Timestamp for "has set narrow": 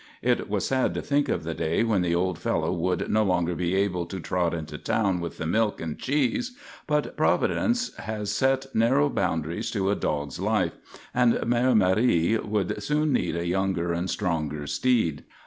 7.97-9.09